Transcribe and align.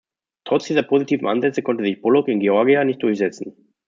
Trotz 0.45 0.63
dieser 0.65 0.81
positiven 0.81 1.27
Ansätze 1.27 1.61
konnte 1.61 1.83
sich 1.83 2.01
Bullock 2.01 2.27
in 2.27 2.39
Georgia 2.39 2.83
nicht 2.83 3.03
durchsetzen. 3.03 3.71